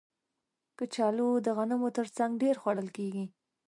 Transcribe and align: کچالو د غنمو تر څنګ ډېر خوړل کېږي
کچالو 0.77 1.29
د 1.45 1.47
غنمو 1.57 1.89
تر 1.97 2.07
څنګ 2.17 2.31
ډېر 2.43 2.55
خوړل 2.61 2.87
کېږي 2.97 3.25